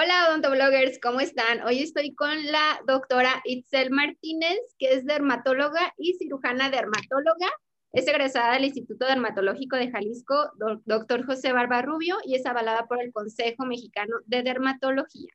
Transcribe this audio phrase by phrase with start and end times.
[0.00, 1.60] Hola odontobloggers, ¿cómo están?
[1.66, 7.48] Hoy estoy con la doctora Itzel Martínez, que es dermatóloga y cirujana dermatóloga.
[7.90, 10.52] Es egresada del Instituto Dermatológico de Jalisco,
[10.84, 15.32] doctor José Barba Rubio, y es avalada por el Consejo Mexicano de Dermatología.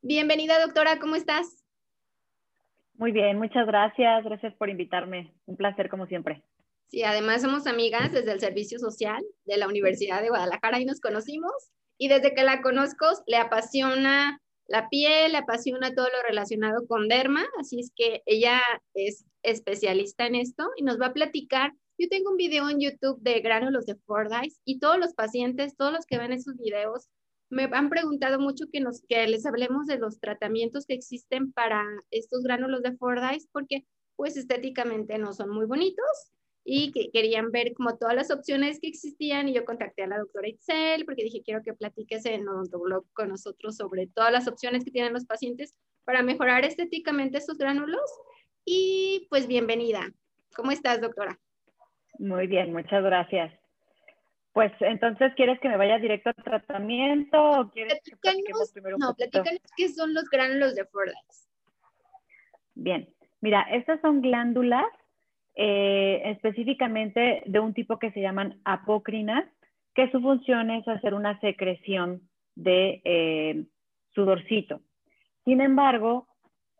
[0.00, 1.64] Bienvenida, doctora, ¿cómo estás?
[2.94, 4.24] Muy bien, muchas gracias.
[4.24, 5.32] Gracias por invitarme.
[5.46, 6.42] Un placer, como siempre.
[6.88, 11.00] Sí, además somos amigas desde el Servicio Social de la Universidad de Guadalajara y nos
[11.00, 11.52] conocimos
[12.02, 17.06] y desde que la conozco le apasiona la piel, le apasiona todo lo relacionado con
[17.06, 18.60] derma, así es que ella
[18.92, 21.72] es especialista en esto y nos va a platicar.
[21.98, 25.92] Yo tengo un video en YouTube de gránulos de Fordyce y todos los pacientes, todos
[25.92, 27.08] los que ven esos videos,
[27.50, 31.84] me han preguntado mucho que, nos, que les hablemos de los tratamientos que existen para
[32.10, 36.32] estos gránulos de Fordyce porque pues estéticamente no son muy bonitos
[36.64, 40.18] y que querían ver como todas las opciones que existían y yo contacté a la
[40.18, 44.84] doctora Itzel porque dije quiero que platiques en Odontoblog con nosotros sobre todas las opciones
[44.84, 48.08] que tienen los pacientes para mejorar estéticamente estos gránulos
[48.64, 50.12] y pues bienvenida.
[50.54, 51.38] ¿Cómo estás, doctora?
[52.18, 53.52] Muy bien, muchas gracias.
[54.52, 58.16] Pues entonces, ¿quieres que me vaya directo al tratamiento o quieres que
[58.74, 61.48] primero No, platícanos qué son los gránulos de Fordyce.
[62.74, 63.08] Bien,
[63.40, 64.86] mira, estas son glándulas
[65.54, 69.44] eh, específicamente de un tipo que se llaman apócrinas,
[69.94, 72.22] que su función es hacer una secreción
[72.54, 73.64] de eh,
[74.14, 74.80] sudorcito.
[75.44, 76.26] Sin embargo,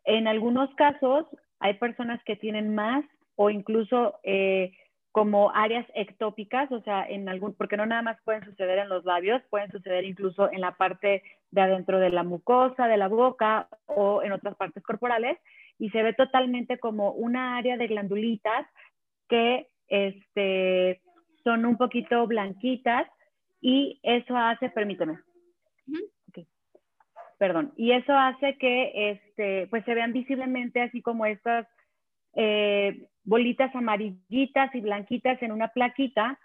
[0.04, 1.26] en algunos casos
[1.60, 3.04] hay personas que tienen más
[3.36, 4.72] o incluso eh,
[5.12, 9.04] como áreas ectópicas, o sea, en algún, porque no nada más pueden suceder en los
[9.04, 13.68] labios, pueden suceder incluso en la parte de adentro de la mucosa, de la boca
[13.84, 15.38] o en otras partes corporales
[15.78, 18.66] y se ve totalmente como una área de glandulitas
[19.28, 21.00] que este,
[21.44, 23.06] son un poquito blanquitas
[23.60, 25.18] y eso hace, permíteme,
[27.38, 31.66] perdón, y eso hace que este, pues se vean visiblemente así como estas
[32.34, 36.38] eh, bolitas amarillitas y blanquitas en una plaquita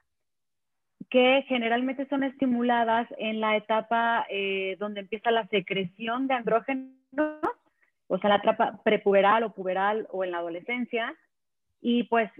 [1.09, 6.95] que generalmente son estimuladas en la etapa eh, donde empieza la secreción de andrógenos
[8.07, 11.13] o sea, la etapa prepuberal o puberal o en la adolescencia.
[11.81, 12.31] Y pues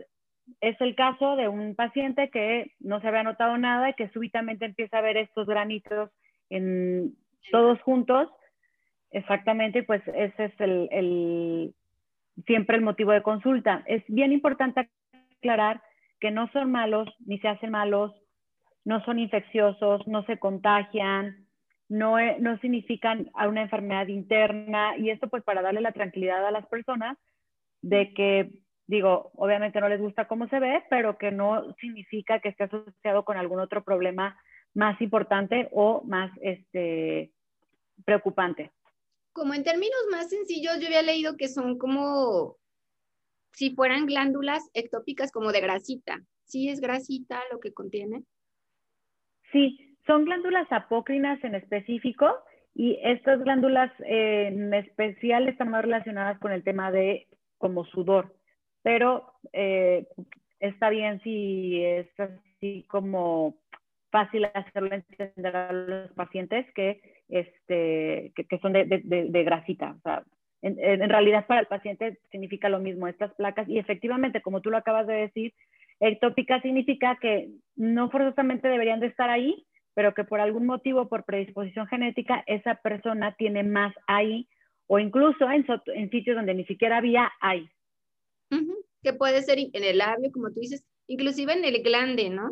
[0.61, 4.65] es el caso de un paciente que no se había notado nada y que súbitamente
[4.65, 6.09] empieza a ver estos granitos
[6.49, 7.13] en,
[7.51, 8.29] todos juntos.
[9.11, 11.75] Exactamente, pues ese es el, el,
[12.45, 13.83] siempre el motivo de consulta.
[13.85, 14.89] Es bien importante
[15.37, 15.81] aclarar
[16.19, 18.13] que no son malos ni se hacen malos,
[18.83, 21.46] no son infecciosos, no se contagian,
[21.89, 26.51] no, no significan a una enfermedad interna y esto pues para darle la tranquilidad a
[26.51, 27.17] las personas
[27.81, 28.51] de que,
[28.87, 33.23] digo, obviamente no les gusta cómo se ve, pero que no significa que esté asociado
[33.23, 34.37] con algún otro problema
[34.73, 37.31] más importante o más este,
[38.05, 38.71] preocupante.
[39.31, 42.57] Como en términos más sencillos, yo había leído que son como
[43.53, 46.21] si fueran glándulas ectópicas como de grasita.
[46.43, 48.23] ¿Sí es grasita lo que contiene?
[49.51, 52.33] Sí, son glándulas apócrinas en específico
[52.73, 58.33] y estas glándulas eh, en especial están más relacionadas con el tema de como sudor,
[58.83, 60.07] pero eh,
[60.59, 63.57] está bien si es así como
[64.09, 69.95] fácil hacerlo entender a los pacientes que, este, que, son de, de, grasita.
[69.97, 70.23] O sea,
[70.61, 74.69] en, en, realidad para el paciente significa lo mismo, estas placas, y efectivamente, como tú
[74.69, 75.53] lo acabas de decir,
[75.99, 79.66] ectópica significa que no forzosamente deberían de estar ahí,
[79.97, 84.47] pero que por algún motivo, por predisposición genética, esa persona tiene más ahí
[84.85, 85.65] o incluso en,
[86.11, 87.67] sitios donde ni siquiera había hay.
[89.01, 92.51] Que puede ser en el labio, como tú dices, inclusive en el glande, ¿no?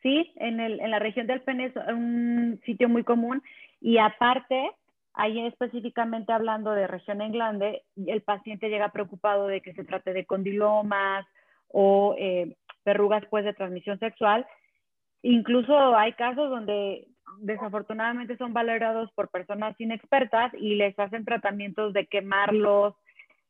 [0.00, 3.42] Sí, en, el, en la región del pene es un sitio muy común
[3.82, 4.70] y aparte,
[5.12, 10.14] ahí específicamente hablando de región en glande, el paciente llega preocupado de que se trate
[10.14, 11.26] de condilomas
[11.68, 14.46] o eh, verrugas pues de transmisión sexual
[15.26, 17.08] Incluso hay casos donde
[17.38, 22.94] desafortunadamente son valorados por personas inexpertas y les hacen tratamientos de quemarlos.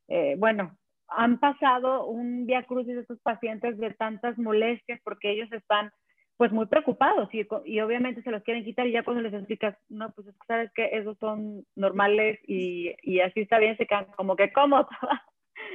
[0.06, 0.78] Eh, bueno,
[1.08, 5.90] han pasado un día crucis estos pacientes de tantas molestias porque ellos están
[6.36, 9.76] pues muy preocupados y, y, obviamente se los quieren quitar y ya cuando les explicas,
[9.88, 13.86] no, pues es que sabes que esos son normales y, y así está bien, se
[13.86, 14.86] quedan como que, ¿cómo?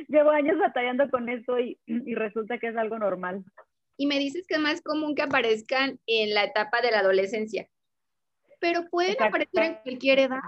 [0.07, 3.43] Llevo años batallando con esto y, y resulta que es algo normal
[3.99, 7.67] y me dices que es más común que aparezcan en la etapa de la adolescencia,
[8.61, 10.39] pero pueden aparecer en cualquier edad.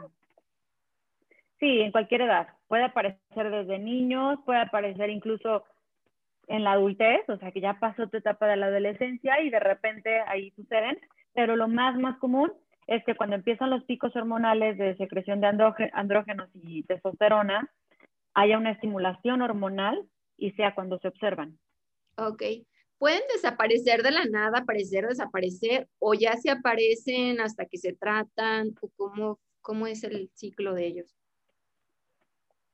[1.60, 2.48] Sí, en cualquier edad.
[2.70, 5.66] Puede aparecer desde niños, puede aparecer incluso
[6.48, 9.60] en la adultez, o sea que ya pasó tu etapa de la adolescencia y de
[9.60, 10.98] repente ahí suceden,
[11.34, 12.54] pero lo más, más común
[12.88, 15.48] es que cuando empiezan los picos hormonales de secreción de
[15.92, 17.70] andrógenos y testosterona,
[18.34, 20.06] haya una estimulación hormonal
[20.38, 21.60] y sea cuando se observan.
[22.16, 22.44] Ok.
[23.02, 28.76] ¿Pueden desaparecer de la nada, aparecer, desaparecer, o ya se aparecen hasta que se tratan,
[28.80, 31.18] o cómo, cómo es el ciclo de ellos?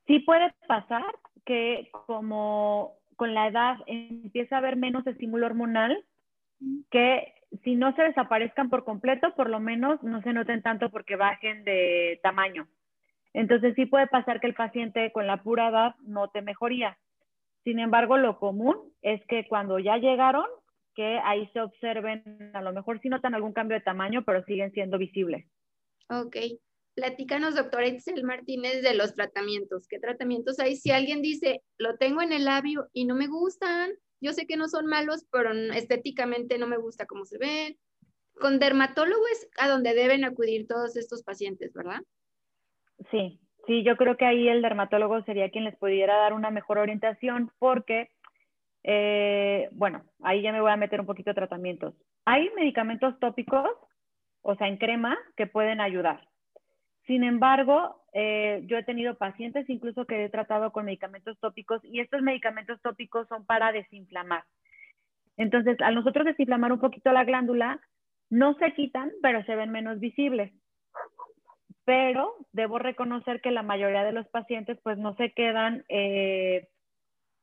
[0.06, 1.06] Sí puede pasar
[1.46, 6.04] que como con la edad empieza a haber menos estímulo hormonal,
[6.90, 7.32] que
[7.64, 11.64] si no se desaparezcan por completo, por lo menos no se noten tanto porque bajen
[11.64, 12.68] de tamaño.
[13.32, 16.98] Entonces sí puede pasar que el paciente con la pura edad note mejoría.
[17.68, 20.46] Sin embargo, lo común es que cuando ya llegaron,
[20.94, 24.72] que ahí se observen, a lo mejor sí notan algún cambio de tamaño, pero siguen
[24.72, 25.44] siendo visibles.
[26.08, 26.34] Ok.
[26.94, 29.86] Platícanos, doctora Itzel Martínez, de los tratamientos.
[29.86, 30.76] ¿Qué tratamientos hay?
[30.76, 33.90] Si alguien dice, lo tengo en el labio y no me gustan,
[34.22, 37.76] yo sé que no son malos, pero estéticamente no me gusta cómo se ven.
[38.32, 42.00] Con dermatólogos a donde deben acudir todos estos pacientes, ¿verdad?
[43.10, 43.38] Sí,
[43.68, 47.52] sí, yo creo que ahí el dermatólogo sería quien les pudiera dar una mejor orientación
[47.60, 48.10] porque,
[48.82, 51.94] eh, bueno, ahí ya me voy a meter un poquito de tratamientos.
[52.24, 53.68] Hay medicamentos tópicos,
[54.42, 56.26] o sea, en crema, que pueden ayudar.
[57.06, 62.00] Sin embargo, eh, yo he tenido pacientes incluso que he tratado con medicamentos tópicos y
[62.00, 64.44] estos medicamentos tópicos son para desinflamar.
[65.36, 67.80] Entonces, al nosotros desinflamar un poquito la glándula,
[68.30, 70.52] no se quitan, pero se ven menos visibles.
[71.88, 76.68] Pero debo reconocer que la mayoría de los pacientes pues no se quedan eh,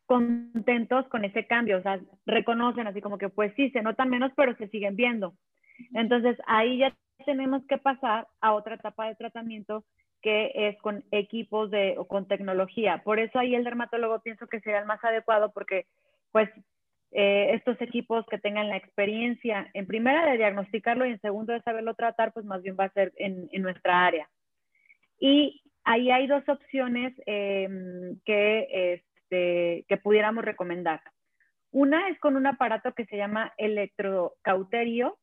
[0.06, 4.32] contentos con ese cambio, o sea, reconocen así como que pues sí, se notan menos,
[4.36, 5.34] pero se siguen viendo.
[5.96, 6.94] Entonces, ahí ya
[7.26, 9.84] tenemos que pasar a otra etapa de tratamiento
[10.22, 13.02] que es con equipos de, o con tecnología.
[13.04, 15.88] Por eso ahí el dermatólogo pienso que sería el más adecuado porque
[16.32, 16.52] pues
[17.18, 21.62] eh, estos equipos que tengan la experiencia en primera de diagnosticarlo y en segundo de
[21.62, 24.28] saberlo tratar, pues más bien va a ser en, nuestra área.
[25.20, 31.02] Y ahí hay dos opciones em, que, este, que pudiéramos recomendar.
[31.72, 35.18] Una es con un aparato que se llama electrocauterio,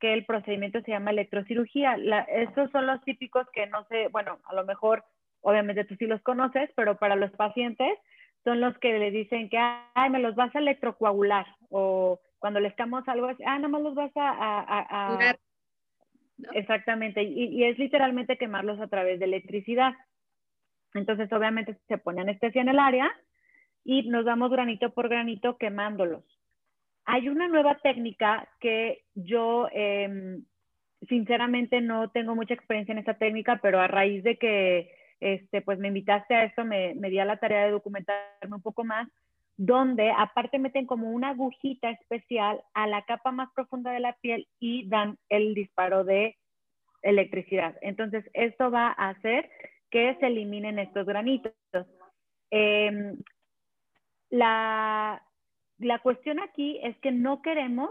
[0.00, 1.96] que el procedimiento se llama electrocirugía.
[2.28, 5.04] estos son los típicos que no sé, bueno, a lo mejor,
[5.40, 7.98] obviamente tú sí los conoces, pero para los pacientes
[8.44, 12.74] son los que le dicen que, ay, me los vas a electrocoagular, o cuando les
[12.74, 15.34] camos algo, ah, nada más los vas a...
[16.52, 19.94] Exactamente, y, es literalmente quemarlos a través de electricidad.
[20.94, 23.10] Entonces, obviamente, se pone anestesia en el área
[23.84, 26.24] y nos damos granito por granito quemándolos.
[27.04, 30.44] Hay una nueva técnica que yo em,
[31.08, 34.90] sinceramente no tengo mucha experiencia en esta técnica, pero a raíz de que
[35.20, 38.62] este, pues me invitaste a esto, me, me di a la tarea de documentarme un
[38.62, 39.08] poco más,
[39.56, 44.48] donde aparte meten como una agujita especial a la capa más profunda de la piel
[44.58, 46.36] y dan el disparo de
[47.02, 47.76] electricidad.
[47.80, 49.48] Entonces, esto va a hacer
[49.90, 51.52] que se eliminen estos granitos.
[52.50, 53.16] Em,
[54.30, 55.22] la,
[55.78, 57.90] la cuestión aquí es que no queremos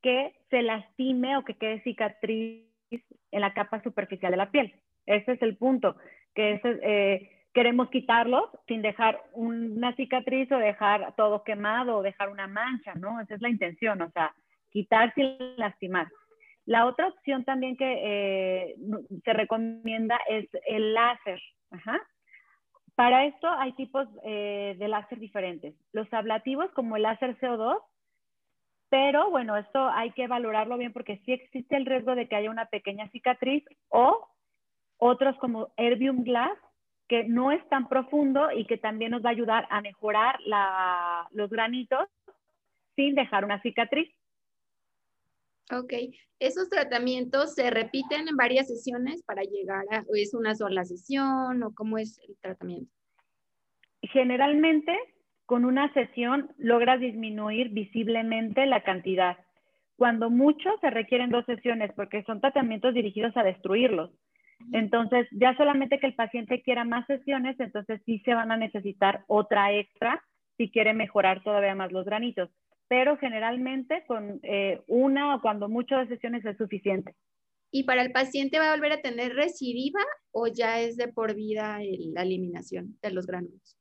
[0.00, 4.74] que se lastime o que quede cicatriz en la capa superficial de la piel.
[5.06, 5.96] Ese es el punto,
[6.34, 12.46] que eh, queremos quitarlos sin dejar una cicatriz o dejar todo quemado o dejar una
[12.46, 13.20] mancha, ¿no?
[13.20, 14.34] Esa es la intención, o sea,
[14.70, 16.08] quitar sin lastimar.
[16.64, 18.76] La otra opción también que eh,
[19.24, 21.40] se recomienda es el láser.
[21.70, 22.00] Ajá.
[22.94, 25.74] Para esto hay tipos eh, de láser diferentes.
[25.92, 27.78] Los ablativos como el láser CO2,
[28.90, 32.50] pero bueno, esto hay que valorarlo bien porque sí existe el riesgo de que haya
[32.50, 34.28] una pequeña cicatriz o
[34.98, 36.56] otros como Erbium Glass,
[37.12, 40.38] que no es tan profundo y que también nos va a ayudar a mejorar
[41.32, 42.08] los granitos
[42.96, 44.08] sin dejar una cicatriz.
[45.70, 45.92] Ok,
[46.38, 51.62] ¿esos tratamientos se repiten en varias sesiones para llegar a, o es una sola sesión
[51.62, 52.90] o cómo es el tratamiento?
[54.00, 54.98] Generalmente,
[55.44, 59.36] con una sesión logras disminuir visiblemente la cantidad.
[59.96, 64.12] Cuando mucho se requieren dos sesiones porque son tratamientos dirigidos a destruirlos.
[64.72, 69.24] Entonces, ya solamente que el paciente quiera más sesiones, entonces sí se van a necesitar
[69.26, 70.22] otra extra
[70.56, 72.50] si quiere mejorar todavía más los granitos
[72.92, 77.14] pero generalmente con eh, una o cuando mucho de sesiones es suficiente.
[77.70, 80.00] ¿Y para el paciente va a volver a tener recidiva
[80.30, 81.78] o ya es de por vida
[82.12, 83.78] la eliminación de los gránulos?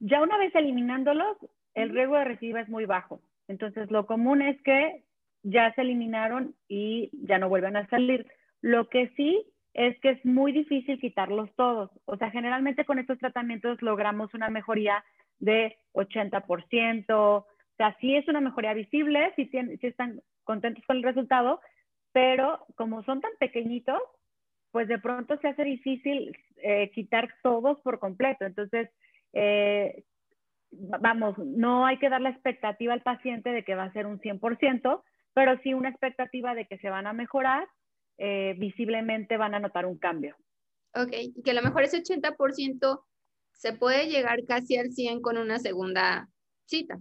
[0.00, 1.36] Ya una vez eliminándolos,
[1.74, 3.20] el riesgo de recidiva es muy bajo.
[3.46, 5.04] Entonces, lo común es que
[5.42, 8.26] ya se eliminaron y ya no vuelven a salir.
[8.62, 9.44] Lo que sí
[9.76, 11.90] es que es muy difícil quitarlos todos.
[12.06, 15.04] O sea, generalmente con estos tratamientos logramos una mejoría
[15.38, 19.50] de 80%, o sea, sí es una mejoría visible, sí,
[19.82, 21.60] están contentos con el resultado,
[22.12, 24.00] pero como son tan pequeñitos,
[24.70, 28.46] pues de pronto se hace difícil eh, quitar todos por completo.
[28.46, 28.88] Entonces,
[29.34, 30.04] eh,
[30.70, 34.20] vamos, no hay que dar la expectativa al paciente de que va a ser un
[34.20, 35.02] 100%,
[35.34, 37.68] pero sí una expectativa de que se van a mejorar,
[38.18, 40.36] eh, visiblemente van a notar un cambio.
[40.94, 43.02] Ok, y que a lo mejor ese 80%
[43.52, 46.28] se puede llegar casi al 100 con una segunda
[46.64, 46.98] cita.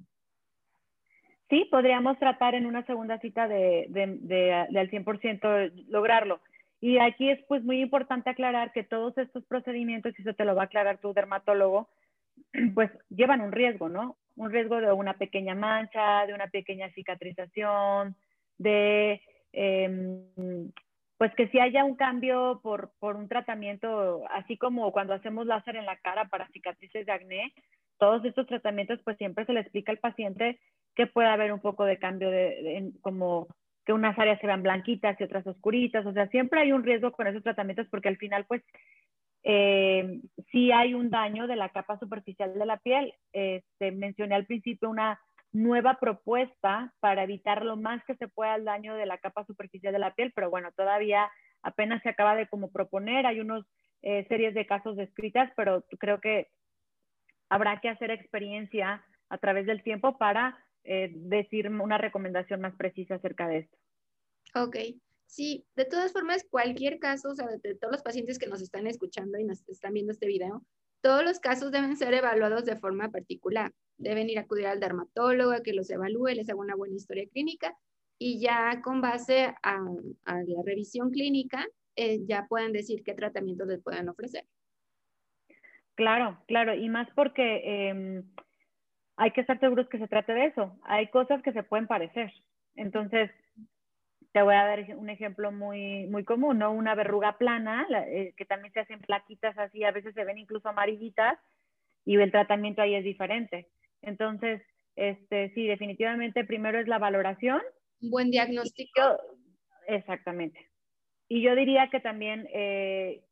[1.49, 6.41] Sí, podríamos tratar en una segunda cita de, de, de, de al 100% lograrlo.
[6.81, 10.55] Y aquí es pues muy importante aclarar que todos estos procedimientos, y eso te lo
[10.55, 11.89] va a aclarar tu dermatólogo,
[12.73, 14.17] pues llevan un riesgo, ¿no?
[14.35, 18.15] Un riesgo de una pequeña mancha, de una pequeña cicatrización,
[18.57, 19.21] de
[19.53, 20.69] eh,
[21.17, 25.77] pues que si haya un cambio por, por, un tratamiento, así como cuando hacemos láser
[25.77, 27.53] en la cara para cicatrices de acné,
[27.97, 30.59] todos estos tratamientos pues siempre se le explica al paciente
[30.95, 33.47] que puede haber un poco de cambio de, como
[33.85, 37.11] que unas áreas se vean blanquitas y otras oscuritas, o sea, siempre hay un riesgo
[37.11, 38.63] con esos tratamientos porque al final, pues,
[39.43, 40.21] eh,
[40.73, 43.13] hay un daño de la capa superficial de la piel.
[43.31, 45.19] Este, mencioné al principio una
[45.55, 49.93] nueva propuesta para evitar lo más que se pueda el daño de la capa superficial
[49.93, 51.31] de la piel, pero bueno, todavía
[51.63, 53.65] apenas se acaba de como proponer, hay unos
[54.01, 56.49] eh, series de casos descritas, pero creo que
[57.49, 63.15] habrá que hacer experiencia a través del tiempo para eh, decir una recomendación más precisa
[63.15, 63.77] acerca de esto.
[64.55, 64.75] Ok,
[65.25, 68.87] sí, de todas formas, cualquier caso, o sea, de todos los pacientes que nos están
[68.87, 70.63] escuchando y nos están viendo este video,
[71.05, 73.71] todos los casos deben ser evaluados de forma particular.
[73.99, 77.29] Deben ir a acudir al dermatólogo a que los evalúe, les haga una buena historia
[77.31, 77.77] clínica
[78.17, 79.77] y ya con base a,
[80.25, 81.63] la revisión clínica,
[81.95, 84.45] eh, ya pueden decir qué tratamientos les pueden ofrecer.
[85.93, 88.23] Claro, claro, y más porque eh,
[89.15, 90.75] hay que estar seguros que se trate de eso.
[90.85, 92.33] Hay cosas que se pueden parecer.
[92.73, 93.29] Entonces,
[94.35, 96.73] te voy a dar un ejemplo muy, muy común, ¿no?
[96.73, 100.67] Una verruga plana, eh, que también se hacen plaquitas así, a veces se ven incluso
[100.67, 101.39] amarillitas
[102.03, 103.69] y el tratamiento ahí es diferente.
[104.01, 104.61] Entonces,
[104.97, 107.61] este, sí, definitivamente primero es la valoración.
[108.01, 108.91] Un buen diagnóstico.
[108.97, 109.17] Yo,
[109.87, 110.69] exactamente.
[111.29, 113.23] Y yo diría que también eh,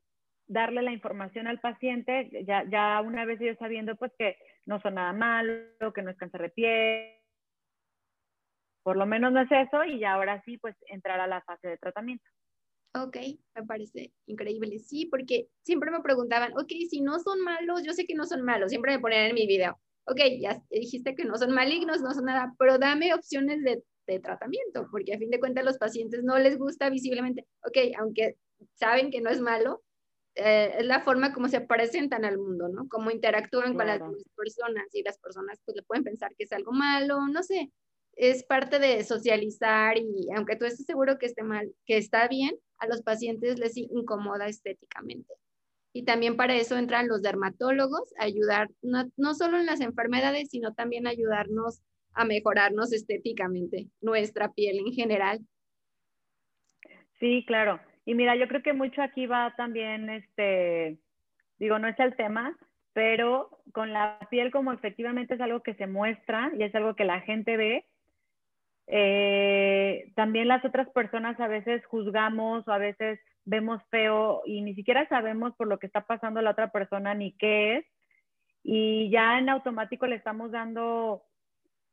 [0.48, 4.94] darle la información al paciente, ya, ya una vez ellos sabiendo pues que no son
[4.94, 7.23] nada malo, que no es cáncer de piel,
[8.84, 11.70] por lo menos no es eso y ya ahora sí pues entrar a la fase
[11.70, 12.26] de tratamiento.
[12.96, 13.18] Ok,
[13.56, 14.78] me parece increíble.
[14.78, 18.44] Sí, porque siempre me preguntaban, ok, si no son malos, yo sé que no son
[18.44, 22.14] malos, siempre me ponían en mi video, ok, ya dijiste que no son malignos, no
[22.14, 26.24] son nada, pero dame opciones de, de tratamiento, porque a fin de cuentas los pacientes
[26.24, 28.36] no les gusta visiblemente, ok, aunque
[28.76, 29.82] saben que no es malo,
[30.36, 32.88] eh, es la forma como se presentan al mundo, ¿no?
[32.90, 34.06] Cómo interactúan claro.
[34.06, 37.44] con las personas y las personas pues le pueden pensar que es algo malo, no
[37.44, 37.72] sé,
[38.16, 42.56] es parte de socializar y aunque tú estés seguro que esté mal, que está bien,
[42.78, 45.34] a los pacientes les incomoda estéticamente.
[45.94, 50.50] Y también para eso entran los dermatólogos a ayudar, no, no solo en las enfermedades,
[50.50, 51.82] sino también ayudarnos
[52.14, 55.40] a mejorarnos estéticamente, nuestra piel en general.
[57.20, 57.80] Sí, claro.
[58.06, 60.98] Y mira, yo creo que mucho aquí va también, este,
[61.58, 62.58] digo, no es el tema,
[62.94, 67.06] pero con la piel como efectivamente es algo que se muestra y es algo que
[67.06, 67.86] la gente ve,
[68.88, 74.76] eh, también las otras personas a veces juzgamos o a veces vemos feo y ni
[74.76, 77.86] siquiera sabemos por lo que está pasando la otra persona ni qué es
[78.64, 81.24] y ya en automático le estamos dando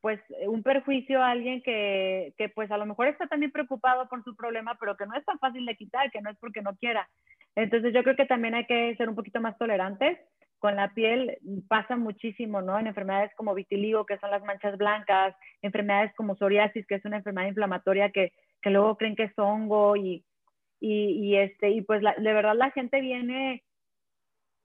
[0.01, 4.25] pues un perjuicio a alguien que, que, pues a lo mejor está también preocupado por
[4.25, 6.75] su problema, pero que no es tan fácil de quitar, que no es porque no
[6.77, 7.07] quiera.
[7.55, 10.19] Entonces yo creo que también hay que ser un poquito más tolerantes.
[10.61, 11.39] Con la piel
[11.69, 12.79] pasa muchísimo, ¿no?
[12.79, 17.17] En enfermedades como vitiligo, que son las manchas blancas, enfermedades como psoriasis, que es una
[17.17, 20.25] enfermedad inflamatoria que, que luego creen que es hongo y,
[20.79, 23.65] y, y este, y pues la, de verdad la gente viene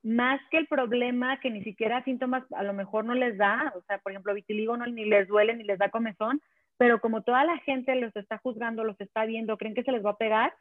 [0.05, 3.81] más que el problema que ni siquiera síntomas a lo mejor no les da, o
[3.87, 6.41] sea, por ejemplo, vitiligo no, ni les duele ni les da comezón,
[6.77, 10.05] pero como toda la gente los está juzgando, los está viendo, creen que se les
[10.05, 10.53] va a pegar,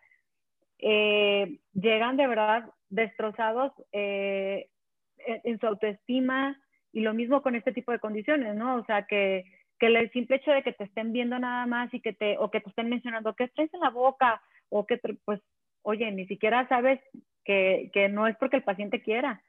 [0.78, 4.68] eh, llegan de verdad destrozados eh,
[5.26, 6.58] en su autoestima
[6.92, 8.76] y lo mismo con este tipo de condiciones, ¿no?
[8.76, 9.44] O sea, que,
[9.78, 12.50] que el simple hecho de que te estén viendo nada más y que te, o
[12.50, 14.40] que te estén mencionando, ¿qué traes en la boca?
[14.68, 15.40] O que, pues,
[15.82, 17.00] oye, ni siquiera sabes
[17.44, 19.42] que, que no es porque el paciente quiera.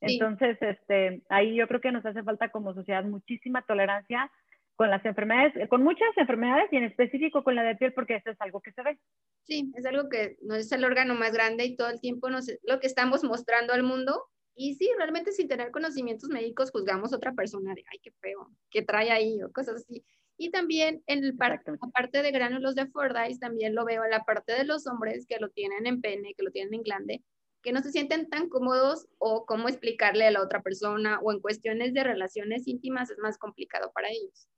[0.00, 0.14] Sí.
[0.14, 4.30] Entonces, este, ahí yo creo que nos hace falta como sociedad muchísima tolerancia
[4.74, 8.30] con las enfermedades, con muchas enfermedades y en específico con la de piel, porque eso
[8.30, 8.98] es algo que se ve.
[9.44, 12.50] Sí, es algo que no es el órgano más grande y todo el tiempo nos,
[12.62, 14.24] lo que estamos mostrando al mundo.
[14.54, 18.50] Y sí, realmente sin tener conocimientos médicos juzgamos a otra persona de, ay, qué feo,
[18.70, 20.04] qué trae ahí o cosas así.
[20.36, 24.24] Y también en el parte, aparte de gránulos de Fordyce, también lo veo en la
[24.24, 27.22] parte de los hombres que lo tienen en pene, que lo tienen en glande,
[27.62, 31.40] que no se sienten tan cómodos o cómo explicarle a la otra persona o en
[31.40, 34.48] cuestiones de relaciones íntimas es más complicado para ellos.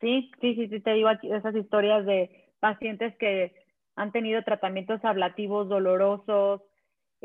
[0.00, 3.54] Sí, sí, sí, sí, te digo aquí esas historias de pacientes que
[3.96, 6.62] han tenido tratamientos ablativos dolorosos,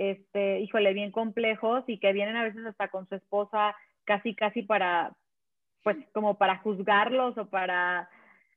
[0.01, 4.63] este, híjole, bien complejos y que vienen a veces hasta con su esposa casi, casi
[4.63, 5.15] para,
[5.83, 8.09] pues como para juzgarlos o para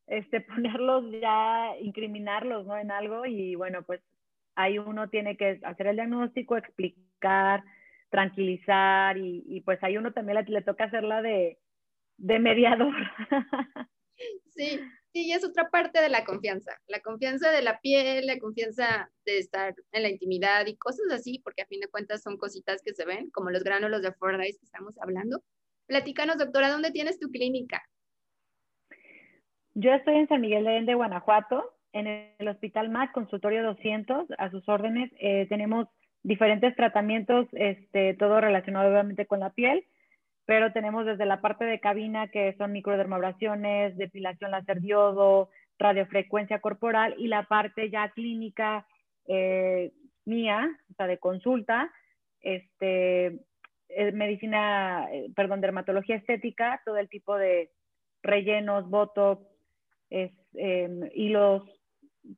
[0.06, 2.78] este, ponerlos ya, incriminarlos, ¿no?
[2.78, 4.00] En algo y bueno, pues
[4.54, 7.62] ahí uno tiene que hacer el diagnóstico, explicar,
[8.08, 11.58] tranquilizar y, pues ahí uno también le, le toca hacerla de,
[12.16, 12.94] de mediador.
[14.56, 14.80] Sí,
[15.14, 19.38] sí, es otra parte de la confianza, la confianza de la piel, la confianza de
[19.38, 22.92] estar en la intimidad y cosas así, porque a fin de cuentas son cositas que
[22.92, 25.42] se ven, como los gránulos de Fordyce que estamos hablando.
[25.86, 27.80] Platícanos, doctora, ¿dónde tienes tu clínica?
[29.74, 34.50] Yo estoy en San Miguel de Allende, Guanajuato en el Hospital MAC, consultorio 200, a
[34.50, 35.12] sus órdenes.
[35.20, 35.86] Eh, tenemos
[36.24, 39.86] diferentes tratamientos, este, todo relacionado obviamente con la piel,
[40.46, 45.48] pero tenemos desde la parte de cabina, que son microdermabrasiones, depilación láser diodo,
[45.78, 48.86] radiofrecuencia corporal, y la parte ya clínica
[49.26, 49.92] eh,
[50.24, 51.90] mía, o sea, de consulta,
[52.40, 53.38] este,
[53.88, 57.70] eh, medicina, perdón, dermatología estética, todo el tipo de
[58.22, 59.46] rellenos, botox,
[60.10, 61.62] es, em, hilos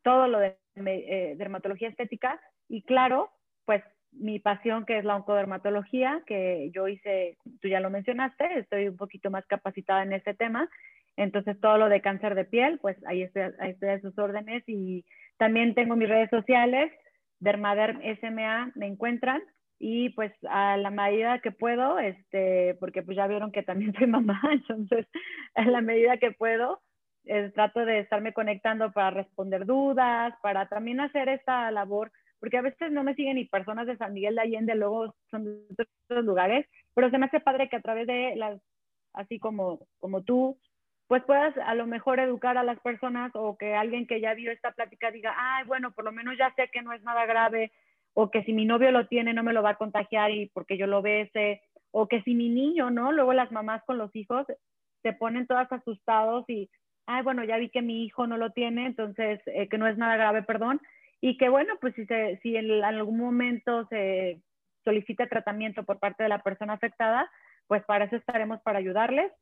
[0.02, 2.40] todo lo de eh, dermatología estética.
[2.68, 3.30] Y claro,
[3.64, 3.82] pues
[4.18, 8.96] mi pasión que es la oncodermatología, que yo hice, tú ya lo mencionaste, estoy un
[8.96, 10.68] poquito más capacitada en ese tema,
[11.16, 14.62] entonces todo lo de cáncer de piel, pues ahí estoy, ahí estoy a sus órdenes.
[14.66, 15.04] Y
[15.38, 16.92] también tengo mis redes sociales,
[17.40, 19.42] Dermaderm SMA, me encuentran.
[19.78, 24.06] Y pues a la medida que puedo, este, porque pues ya vieron que también soy
[24.06, 25.06] mamá, entonces
[25.54, 26.80] a la medida que puedo,
[27.24, 32.62] eh, trato de estarme conectando para responder dudas, para también hacer esta labor, porque a
[32.62, 36.24] veces no me siguen ni personas de San Miguel de Allende, luego son de otros
[36.24, 38.60] lugares, pero se me hace padre que a través de las,
[39.12, 40.58] así como, como tú,
[41.08, 44.50] pues puedas a lo mejor educar a las personas o que alguien que ya vio
[44.50, 47.72] esta plática diga, ay, bueno, por lo menos ya sé que no es nada grave,
[48.14, 50.78] o que si mi novio lo tiene no me lo va a contagiar y porque
[50.78, 53.12] yo lo bese, o que si mi niño, ¿no?
[53.12, 54.46] Luego las mamás con los hijos
[55.02, 56.68] se ponen todas asustados y
[57.06, 59.96] ay, bueno, ya vi que mi hijo no lo tiene, entonces, eh, que no es
[59.96, 60.80] nada grave, perdón,
[61.20, 64.40] y que bueno, pues si, se, si en algún momento se
[64.84, 67.30] solicita tratamiento por parte de la persona afectada,
[67.66, 69.32] pues para eso estaremos para ayudarles.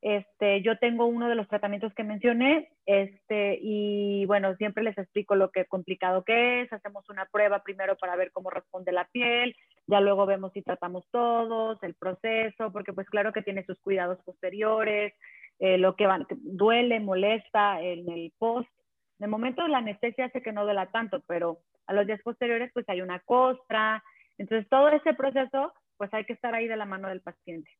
[0.00, 5.34] Este, yo tengo uno de los tratamientos que mencioné, este, y bueno, siempre les explico
[5.34, 9.56] lo que complicado que es, hacemos una prueba primero para ver cómo responde la piel,
[9.88, 14.22] ya luego vemos si tratamos todos, el proceso, porque pues claro que tiene sus cuidados
[14.24, 15.14] posteriores,
[15.58, 16.06] eh, lo que
[16.42, 18.70] duele, molesta en el post.
[19.18, 22.88] De momento la anestesia hace que no duela tanto, pero a los días posteriores pues
[22.88, 24.02] hay una costra.
[24.36, 27.70] Entonces todo ese proceso pues hay que estar ahí de la mano del paciente.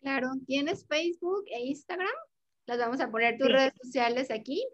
[0.00, 2.14] Claro, ¿tienes Facebook e Instagram?
[2.66, 4.66] Las vamos a poner tus redes sociales aquí.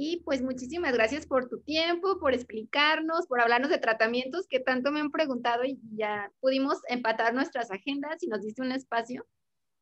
[0.00, 4.92] Y pues muchísimas gracias por tu tiempo, por explicarnos, por hablarnos de tratamientos que tanto
[4.92, 9.26] me han preguntado y ya pudimos empatar nuestras agendas y nos diste un espacio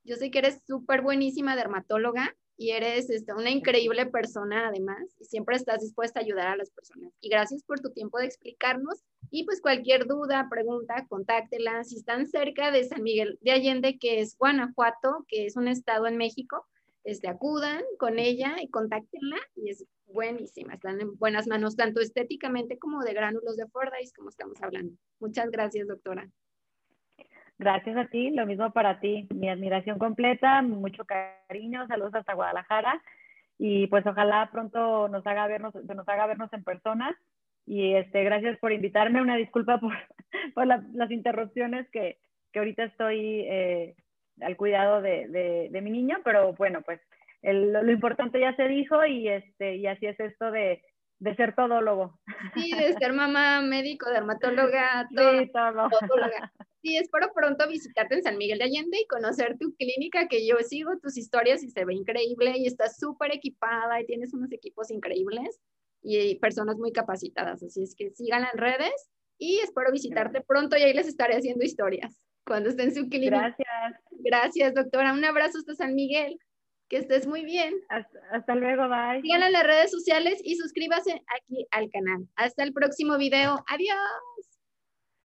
[0.06, 5.24] yo sé que eres súper buenísima dermatóloga y eres este, una increíble persona además y
[5.24, 7.12] siempre estás dispuesta a ayudar a las personas.
[7.20, 11.84] Y gracias por tu tiempo de explicarnos y pues cualquier duda, pregunta, contáctela.
[11.84, 16.06] Si están cerca de San Miguel de Allende, que es Guanajuato, que es un estado
[16.06, 16.66] en México,
[17.04, 20.74] este, acudan con ella y contáctenla y es buenísima.
[20.74, 24.94] Están en buenas manos, tanto estéticamente como de gránulos de Fordyce, como estamos hablando.
[25.20, 26.30] Muchas gracias, doctora.
[27.58, 29.26] Gracias a ti, lo mismo para ti.
[29.34, 33.02] Mi admiración completa, mucho cariño, saludos hasta Guadalajara
[33.58, 37.18] y pues ojalá pronto nos haga vernos, nos haga vernos en persona.
[37.64, 39.92] Y este, gracias por invitarme, una disculpa por,
[40.54, 42.18] por las interrupciones que,
[42.52, 43.96] que, ahorita estoy eh,
[44.40, 47.00] al cuidado de, de, de, mi niño, pero bueno, pues
[47.42, 50.82] el, lo, importante ya se dijo y, este, y así es esto de,
[51.18, 52.20] de ser todólogo.
[52.54, 55.88] Sí, de ser mamá, médico, dermatóloga, todo, sí, todo.
[55.88, 56.52] Todóloga.
[56.86, 60.56] Sí, espero pronto visitarte en San Miguel de Allende y conocer tu clínica, que yo
[60.58, 64.92] sigo tus historias y se ve increíble y estás súper equipada y tienes unos equipos
[64.92, 65.60] increíbles
[66.00, 67.60] y personas muy capacitadas.
[67.60, 71.64] Así es que síganla en redes y espero visitarte pronto y ahí les estaré haciendo
[71.64, 73.36] historias cuando esté en su clínica.
[73.36, 74.02] Gracias.
[74.12, 75.12] Gracias, doctora.
[75.12, 76.38] Un abrazo hasta San Miguel.
[76.88, 77.74] Que estés muy bien.
[77.88, 79.20] Hasta, luego, bye.
[79.22, 82.28] Síganla en las redes sociales y suscríbase aquí al canal.
[82.36, 83.64] Hasta el próximo video.
[83.66, 84.45] Adiós.